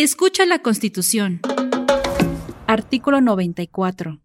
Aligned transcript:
Escucha 0.00 0.46
la 0.46 0.60
Constitución. 0.60 1.40
Artículo 2.68 3.20
94. 3.20 4.20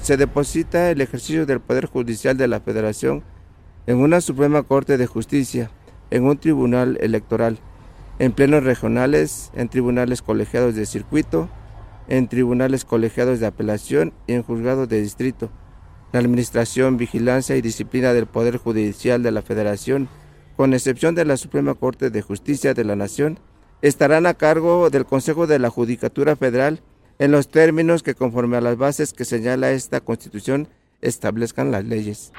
Se 0.00 0.16
deposita 0.16 0.90
el 0.90 1.02
ejercicio 1.02 1.44
del 1.44 1.60
Poder 1.60 1.84
Judicial 1.84 2.38
de 2.38 2.48
la 2.48 2.60
Federación 2.60 3.22
en 3.86 3.98
una 3.98 4.22
Suprema 4.22 4.62
Corte 4.62 4.96
de 4.96 5.06
Justicia, 5.06 5.70
en 6.10 6.24
un 6.24 6.38
tribunal 6.38 6.96
electoral, 7.02 7.58
en 8.18 8.32
plenos 8.32 8.64
regionales, 8.64 9.50
en 9.54 9.68
tribunales 9.68 10.22
colegiados 10.22 10.74
de 10.74 10.86
circuito, 10.86 11.50
en 12.08 12.26
tribunales 12.26 12.86
colegiados 12.86 13.38
de 13.38 13.44
apelación 13.44 14.14
y 14.26 14.32
en 14.32 14.42
juzgados 14.42 14.88
de 14.88 15.02
distrito. 15.02 15.50
La 16.12 16.20
administración, 16.20 16.96
vigilancia 16.96 17.54
y 17.54 17.60
disciplina 17.60 18.14
del 18.14 18.24
Poder 18.24 18.56
Judicial 18.56 19.22
de 19.22 19.30
la 19.30 19.42
Federación 19.42 20.08
con 20.56 20.72
excepción 20.72 21.14
de 21.14 21.24
la 21.24 21.36
Suprema 21.36 21.74
Corte 21.74 22.10
de 22.10 22.22
Justicia 22.22 22.74
de 22.74 22.84
la 22.84 22.96
Nación, 22.96 23.40
estarán 23.82 24.26
a 24.26 24.34
cargo 24.34 24.90
del 24.90 25.04
Consejo 25.04 25.46
de 25.46 25.58
la 25.58 25.70
Judicatura 25.70 26.36
Federal 26.36 26.80
en 27.18 27.32
los 27.32 27.48
términos 27.48 28.02
que 28.02 28.14
conforme 28.14 28.56
a 28.56 28.60
las 28.60 28.76
bases 28.76 29.12
que 29.12 29.24
señala 29.24 29.72
esta 29.72 30.00
Constitución 30.00 30.68
establezcan 31.00 31.70
las 31.70 31.84
leyes. 31.84 32.32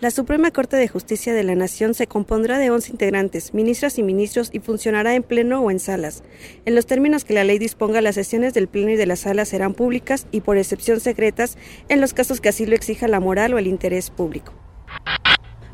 La 0.00 0.10
Suprema 0.10 0.50
Corte 0.50 0.76
de 0.76 0.88
Justicia 0.88 1.32
de 1.32 1.42
la 1.42 1.54
Nación 1.54 1.94
se 1.94 2.06
compondrá 2.06 2.58
de 2.58 2.70
11 2.70 2.92
integrantes, 2.92 3.54
ministras 3.54 3.98
y 3.98 4.02
ministros, 4.02 4.50
y 4.52 4.60
funcionará 4.60 5.14
en 5.14 5.22
pleno 5.22 5.62
o 5.62 5.70
en 5.70 5.80
salas. 5.80 6.22
En 6.66 6.74
los 6.74 6.84
términos 6.84 7.24
que 7.24 7.32
la 7.32 7.44
ley 7.44 7.58
disponga, 7.58 8.02
las 8.02 8.14
sesiones 8.14 8.52
del 8.52 8.68
pleno 8.68 8.90
y 8.90 8.96
de 8.96 9.06
las 9.06 9.20
salas 9.20 9.48
serán 9.48 9.72
públicas 9.72 10.26
y 10.30 10.42
por 10.42 10.58
excepción 10.58 11.00
secretas 11.00 11.56
en 11.88 12.02
los 12.02 12.12
casos 12.12 12.42
que 12.42 12.50
así 12.50 12.66
lo 12.66 12.74
exija 12.74 13.08
la 13.08 13.20
moral 13.20 13.54
o 13.54 13.58
el 13.58 13.66
interés 13.66 14.10
público 14.10 14.52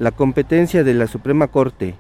la 0.03 0.11
competencia 0.11 0.83
de 0.83 0.95
la 0.95 1.07
Suprema 1.07 1.47
Corte, 1.47 1.95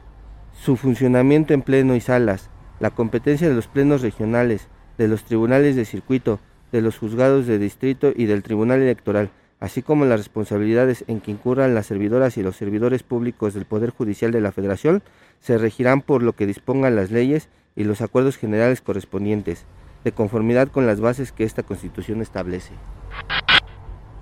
su 0.60 0.74
funcionamiento 0.74 1.54
en 1.54 1.62
pleno 1.62 1.94
y 1.94 2.00
salas, 2.00 2.50
la 2.80 2.90
competencia 2.90 3.48
de 3.48 3.54
los 3.54 3.68
plenos 3.68 4.02
regionales, 4.02 4.66
de 4.98 5.06
los 5.06 5.22
tribunales 5.22 5.76
de 5.76 5.84
circuito, 5.84 6.40
de 6.72 6.80
los 6.80 6.98
juzgados 6.98 7.46
de 7.46 7.60
distrito 7.60 8.12
y 8.12 8.24
del 8.24 8.42
Tribunal 8.42 8.82
Electoral, 8.82 9.30
así 9.60 9.82
como 9.82 10.04
las 10.04 10.18
responsabilidades 10.18 11.04
en 11.06 11.20
que 11.20 11.30
incurran 11.30 11.76
las 11.76 11.86
servidoras 11.86 12.36
y 12.36 12.42
los 12.42 12.56
servidores 12.56 13.04
públicos 13.04 13.54
del 13.54 13.66
Poder 13.66 13.90
Judicial 13.90 14.32
de 14.32 14.40
la 14.40 14.50
Federación, 14.50 15.04
se 15.38 15.56
regirán 15.56 16.00
por 16.02 16.24
lo 16.24 16.32
que 16.32 16.48
dispongan 16.48 16.96
las 16.96 17.12
leyes 17.12 17.50
y 17.76 17.84
los 17.84 18.00
acuerdos 18.00 18.36
generales 18.36 18.80
correspondientes, 18.80 19.64
de 20.02 20.10
conformidad 20.10 20.66
con 20.66 20.88
las 20.88 21.00
bases 21.00 21.30
que 21.30 21.44
esta 21.44 21.62
Constitución 21.62 22.20
establece. 22.20 22.72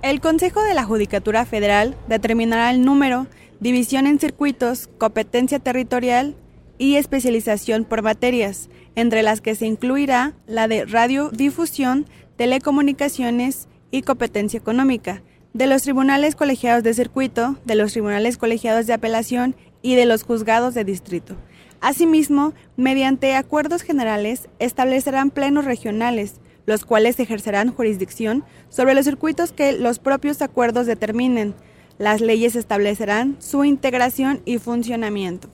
El 0.03 0.23
Consejo 0.23 0.63
de 0.63 0.73
la 0.73 0.85
Judicatura 0.85 1.45
Federal 1.45 1.95
determinará 2.09 2.71
el 2.71 2.83
número 2.83 3.27
división 3.61 4.07
en 4.07 4.19
circuitos, 4.19 4.89
competencia 4.97 5.59
territorial 5.59 6.35
y 6.79 6.97
especialización 6.97 7.85
por 7.85 8.01
materias, 8.01 8.71
entre 8.95 9.23
las 9.23 9.43
que 9.43 9.55
se 9.55 9.67
incluirá 9.67 10.33
la 10.47 10.69
de 10.69 10.87
radiodifusión, 10.87 12.07
telecomunicaciones 12.37 13.69
y 13.91 14.01
competencia 14.01 14.57
económica, 14.57 15.23
de 15.53 15.67
los 15.67 15.83
tribunales 15.83 16.35
colegiados 16.35 16.83
de 16.83 16.95
circuito, 16.95 17.59
de 17.67 17.75
los 17.75 17.93
tribunales 17.93 18.39
colegiados 18.39 18.87
de 18.87 18.95
apelación 18.95 19.55
y 19.83 19.97
de 19.97 20.07
los 20.07 20.23
juzgados 20.23 20.73
de 20.73 20.85
distrito. 20.85 21.37
Asimismo, 21.83 22.55
mediante 22.79 23.35
acuerdos 23.35 23.83
generales, 23.83 24.49
establecerán 24.61 25.31
plenos 25.31 25.67
regionales, 25.67 26.41
los 26.71 26.85
cuales 26.85 27.19
ejercerán 27.19 27.75
jurisdicción 27.75 28.45
sobre 28.69 28.95
los 28.95 29.05
circuitos 29.05 29.51
que 29.51 29.73
los 29.73 29.99
propios 29.99 30.41
acuerdos 30.41 30.87
determinen, 30.87 31.53
las 31.99 32.21
leyes 32.21 32.55
establecerán 32.55 33.37
su 33.41 33.65
integración 33.65 34.41
y 34.45 34.59
funcionamiento. 34.59 35.51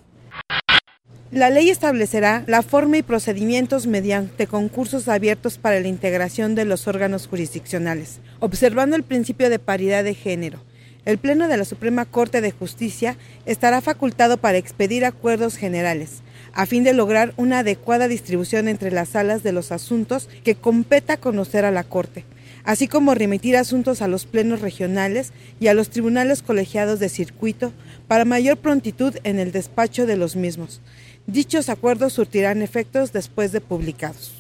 La 1.31 1.49
ley 1.49 1.71
establecerá 1.71 2.45
la 2.47 2.61
forma 2.61 2.99
y 2.99 3.03
procedimientos 3.03 3.87
mediante 3.87 4.47
concursos 4.47 5.09
abiertos 5.09 5.57
para 5.57 5.81
la 5.81 5.89
integración 5.89 6.55
de 6.55 6.67
los 6.67 6.87
órganos 6.87 7.27
jurisdiccionales, 7.27 8.21
observando 8.39 8.95
el 8.95 9.03
principio 9.03 9.49
de 9.49 9.59
paridad 9.59 10.05
de 10.05 10.15
género. 10.15 10.59
El 11.07 11.17
Pleno 11.17 11.49
de 11.49 11.57
la 11.57 11.65
Suprema 11.65 12.05
Corte 12.05 12.43
de 12.43 12.53
Justicia 12.53 13.17
estará 13.47 13.81
facultado 13.81 14.37
para 14.37 14.59
expedir 14.59 15.07
acuerdos 15.07 15.57
generales, 15.57 16.21
a 16.57 16.67
fin 16.67 16.83
de 16.83 16.93
lograr 16.93 17.33
una 17.37 17.61
adecuada 17.61 18.09
distribución 18.09 18.67
entre 18.67 18.91
las 18.91 19.11
salas 19.11 19.45
de 19.45 19.53
los 19.53 19.71
asuntos 19.71 20.29
que 20.43 20.57
competa 20.57 21.19
conocer 21.19 21.65
a 21.65 21.71
la 21.71 21.85
Corte 21.85 22.25
así 22.67 22.89
como 22.89 23.15
remitir 23.15 23.57
asuntos 23.57 24.03
a 24.03 24.09
los 24.09 24.27
plenos 24.27 24.61
regionales 24.61 25.33
y 25.61 25.69
a 25.69 25.75
los 25.75 25.89
tribunales 25.89 26.43
colegiados 26.43 26.99
de 26.99 27.09
circuito 27.09 27.73
para 28.09 28.25
mayor 28.25 28.59
prontitud 28.59 29.17
en 29.23 29.39
el 29.39 29.53
despacho 29.53 30.05
de 30.05 30.17
los 30.17 30.37
mismos. 30.37 30.83
Dichos 31.27 31.69
acuerdos 31.69 32.13
surtirán 32.13 32.63
efectos 32.63 33.13
después 33.13 33.53
de 33.53 33.61
publicados. 33.61 34.35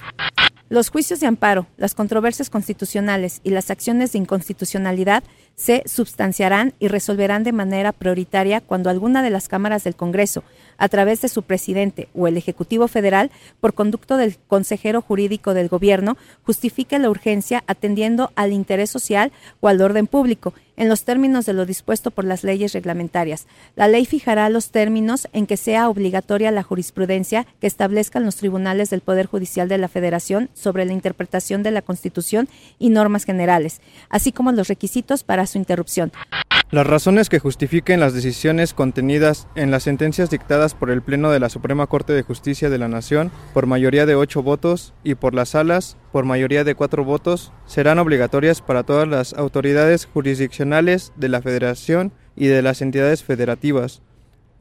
Los 0.68 0.88
juicios 0.90 1.20
de 1.20 1.28
amparo, 1.28 1.68
las 1.76 1.94
controversias 1.94 2.50
constitucionales 2.50 3.40
y 3.44 3.50
las 3.50 3.70
acciones 3.70 4.10
de 4.10 4.18
inconstitucionalidad 4.18 5.22
se 5.54 5.84
substanciarán 5.86 6.74
y 6.80 6.88
resolverán 6.88 7.44
de 7.44 7.52
manera 7.52 7.92
prioritaria 7.92 8.60
cuando 8.60 8.90
alguna 8.90 9.22
de 9.22 9.30
las 9.30 9.46
cámaras 9.46 9.84
del 9.84 9.94
Congreso, 9.94 10.42
a 10.78 10.88
través 10.88 11.20
de 11.20 11.28
su 11.28 11.42
presidente 11.42 12.08
o 12.14 12.28
el 12.28 12.36
Ejecutivo 12.36 12.88
Federal, 12.88 13.30
por 13.60 13.74
conducto 13.74 14.16
del 14.16 14.36
consejero 14.46 15.02
jurídico 15.02 15.54
del 15.54 15.68
Gobierno, 15.68 16.16
justifique 16.44 16.98
la 16.98 17.10
urgencia 17.10 17.64
atendiendo 17.66 18.30
al 18.34 18.52
interés 18.52 18.90
social 18.90 19.32
o 19.60 19.68
al 19.68 19.80
orden 19.80 20.06
público 20.06 20.54
en 20.76 20.88
los 20.88 21.04
términos 21.04 21.46
de 21.46 21.52
lo 21.52 21.66
dispuesto 21.66 22.10
por 22.10 22.24
las 22.24 22.44
leyes 22.44 22.72
reglamentarias. 22.72 23.46
La 23.74 23.88
ley 23.88 24.04
fijará 24.06 24.48
los 24.48 24.70
términos 24.70 25.28
en 25.32 25.46
que 25.46 25.56
sea 25.56 25.88
obligatoria 25.88 26.50
la 26.50 26.62
jurisprudencia 26.62 27.46
que 27.60 27.66
establezcan 27.66 28.24
los 28.24 28.36
tribunales 28.36 28.90
del 28.90 29.00
Poder 29.00 29.26
Judicial 29.26 29.68
de 29.68 29.78
la 29.78 29.88
Federación 29.88 30.50
sobre 30.54 30.84
la 30.84 30.92
interpretación 30.92 31.62
de 31.62 31.70
la 31.70 31.82
Constitución 31.82 32.48
y 32.78 32.90
normas 32.90 33.24
generales, 33.24 33.80
así 34.08 34.32
como 34.32 34.52
los 34.52 34.68
requisitos 34.68 35.24
para 35.24 35.46
su 35.46 35.58
interrupción. 35.58 36.12
Las 36.72 36.84
razones 36.84 37.28
que 37.28 37.38
justifiquen 37.38 38.00
las 38.00 38.12
decisiones 38.12 38.74
contenidas 38.74 39.46
en 39.54 39.70
las 39.70 39.84
sentencias 39.84 40.30
dictadas 40.30 40.74
por 40.74 40.90
el 40.90 41.00
Pleno 41.00 41.30
de 41.30 41.38
la 41.38 41.48
Suprema 41.48 41.86
Corte 41.86 42.12
de 42.12 42.24
Justicia 42.24 42.68
de 42.68 42.76
la 42.76 42.88
Nación 42.88 43.30
por 43.54 43.66
mayoría 43.66 44.04
de 44.04 44.16
ocho 44.16 44.42
votos 44.42 44.92
y 45.04 45.14
por 45.14 45.32
las 45.32 45.50
salas 45.50 45.96
por 46.10 46.24
mayoría 46.24 46.64
de 46.64 46.74
cuatro 46.74 47.04
votos 47.04 47.52
serán 47.66 48.00
obligatorias 48.00 48.62
para 48.62 48.82
todas 48.82 49.06
las 49.06 49.32
autoridades 49.34 50.06
jurisdiccionales 50.06 51.12
de 51.14 51.28
la 51.28 51.40
Federación 51.40 52.10
y 52.34 52.48
de 52.48 52.62
las 52.62 52.82
entidades 52.82 53.22
federativas. 53.22 54.02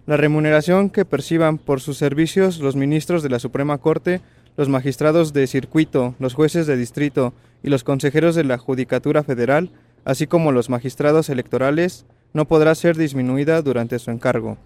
La 0.05 0.15
remuneración 0.15 0.91
que 0.91 1.05
perciban 1.05 1.57
por 1.57 1.81
sus 1.81 1.97
servicios 1.97 2.59
los 2.59 2.75
ministros 2.75 3.23
de 3.23 3.29
la 3.29 3.39
Suprema 3.39 3.79
Corte, 3.79 4.21
los 4.57 4.69
magistrados 4.69 5.33
de 5.33 5.47
circuito, 5.47 6.13
los 6.19 6.35
jueces 6.35 6.67
de 6.67 6.77
distrito 6.77 7.33
y 7.63 7.69
los 7.69 7.83
consejeros 7.83 8.35
de 8.35 8.43
la 8.43 8.59
Judicatura 8.59 9.23
Federal, 9.23 9.71
así 10.05 10.27
como 10.27 10.51
los 10.51 10.69
magistrados 10.69 11.29
electorales, 11.29 12.05
no 12.33 12.45
podrá 12.45 12.73
ser 12.75 12.95
disminuida 12.95 13.61
durante 13.61 13.99
su 13.99 14.11
encargo. 14.11 14.57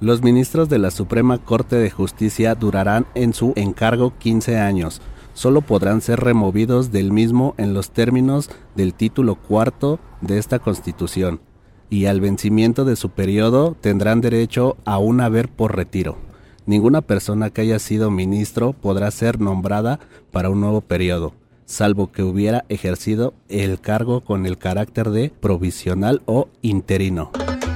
Los 0.00 0.22
ministros 0.22 0.70
de 0.70 0.78
la 0.78 0.90
Suprema 0.90 1.36
Corte 1.38 1.76
de 1.76 1.90
Justicia 1.90 2.54
durarán 2.54 3.06
en 3.14 3.34
su 3.34 3.52
encargo 3.56 4.14
15 4.18 4.58
años 4.58 5.02
solo 5.34 5.62
podrán 5.62 6.00
ser 6.00 6.20
removidos 6.20 6.92
del 6.92 7.12
mismo 7.12 7.54
en 7.56 7.72
los 7.72 7.92
términos 7.92 8.50
del 8.74 8.94
título 8.94 9.36
cuarto 9.36 9.98
de 10.20 10.38
esta 10.38 10.58
Constitución, 10.58 11.40
y 11.88 12.06
al 12.06 12.20
vencimiento 12.20 12.84
de 12.84 12.94
su 12.96 13.10
periodo 13.10 13.76
tendrán 13.80 14.20
derecho 14.20 14.76
a 14.84 14.98
un 14.98 15.20
haber 15.20 15.48
por 15.48 15.76
retiro. 15.76 16.18
Ninguna 16.66 17.00
persona 17.00 17.48
que 17.48 17.62
haya 17.62 17.78
sido 17.78 18.10
ministro 18.10 18.74
podrá 18.74 19.10
ser 19.10 19.40
nombrada 19.40 19.98
para 20.30 20.50
un 20.50 20.60
nuevo 20.60 20.82
periodo, 20.82 21.32
salvo 21.70 22.10
que 22.10 22.22
hubiera 22.22 22.64
ejercido 22.68 23.32
el 23.48 23.80
cargo 23.80 24.22
con 24.22 24.44
el 24.44 24.58
carácter 24.58 25.10
de 25.10 25.30
provisional 25.40 26.20
o 26.26 26.48
interino. 26.62 27.30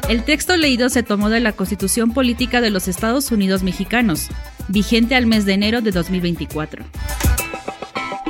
El 0.09 0.25
texto 0.25 0.56
leído 0.56 0.91
se 0.91 1.03
tomó 1.03 1.31
de 1.31 1.41
la 1.41 1.53
Constitución 1.53 2.12
Política 2.12 2.60
de 2.60 2.71
los 2.71 2.88
Estados 2.88 3.31
Unidos 3.31 3.62
Mexicanos, 3.62 4.28
vigente 4.69 5.15
al 5.15 5.27
mes 5.27 5.47
de 5.47 5.55
enero 5.55 5.81
de 5.81 5.93
2024. 5.93 6.85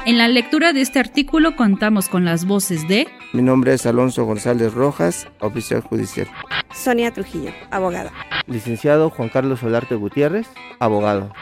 En 0.06 0.18
la 0.18 0.28
lectura 0.28 0.74
de 0.74 0.82
este 0.82 0.98
artículo 0.98 1.56
contamos 1.56 2.08
con 2.08 2.26
las 2.26 2.44
voces 2.44 2.86
de... 2.86 3.08
Mi 3.32 3.40
nombre 3.40 3.72
es 3.72 3.86
Alonso 3.86 4.24
González 4.26 4.74
Rojas, 4.74 5.26
oficial 5.40 5.80
judicial. 5.80 6.28
Sonia 6.74 7.10
Trujillo, 7.10 7.52
abogada. 7.70 8.12
Licenciado 8.46 9.08
Juan 9.08 9.30
Carlos 9.30 9.60
Solarte 9.60 9.94
Gutiérrez, 9.94 10.46
abogado. 10.78 11.32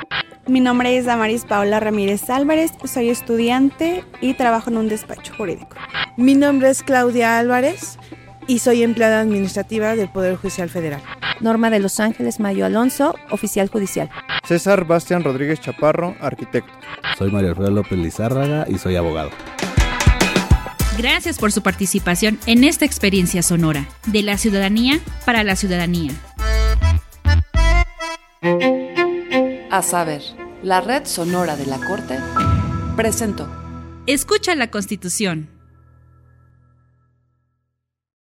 Mi 0.47 0.61
nombre 0.61 0.97
es 0.97 1.05
Damaris 1.05 1.45
Paula 1.45 1.79
Ramírez 1.79 2.29
Álvarez, 2.29 2.73
soy 2.85 3.11
estudiante 3.11 4.05
y 4.21 4.35
trabajo 4.35 4.71
en 4.71 4.77
un 4.77 4.89
despacho 4.89 5.33
jurídico. 5.37 5.77
Mi 6.17 6.35
nombre 6.35 6.69
es 6.69 6.83
Claudia 6.83 7.39
Álvarez 7.39 7.97
y 8.49 8.59
soy 8.59 8.83
empleada 8.83 9.21
administrativa 9.21 9.95
del 9.95 10.09
Poder 10.09 10.35
Judicial 10.37 10.69
Federal. 10.69 11.01
Norma 11.41 11.71
de 11.71 11.79
Los 11.79 12.01
Ángeles 12.01 12.41
Mayo 12.41 12.67
Alonso, 12.67 13.15
oficial 13.31 13.69
judicial. 13.69 14.11
César 14.45 14.85
Bastián 14.85 15.23
Rodríguez 15.23 15.61
Chaparro, 15.61 16.17
arquitecto. 16.21 16.73
Soy 17.17 17.31
María 17.31 17.51
Alfredo 17.51 17.71
López 17.71 17.99
Lizárraga 17.99 18.67
y 18.69 18.79
soy 18.79 18.97
abogado. 18.97 19.31
Gracias 20.99 21.39
por 21.39 21.53
su 21.53 21.63
participación 21.63 22.39
en 22.47 22.65
esta 22.65 22.85
experiencia 22.85 23.43
sonora, 23.43 23.89
de 24.07 24.23
la 24.23 24.37
ciudadanía 24.37 24.99
para 25.25 25.45
la 25.45 25.55
ciudadanía. 25.55 26.13
A 29.73 29.81
saber. 29.81 30.21
La 30.63 30.83
red 30.83 31.07
sonora 31.07 31.57
de 31.57 31.65
la 31.65 31.79
Corte 31.79 32.19
presentó. 32.95 33.49
Escucha 34.07 34.55
la 34.55 34.71
Constitución. 34.71 35.49